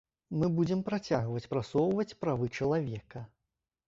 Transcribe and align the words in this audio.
Мы 0.43 0.47
будзем 0.59 0.79
працягваць 0.87 1.49
прасоўваць 1.51 2.17
правы 2.25 2.49
чалавека. 2.61 3.23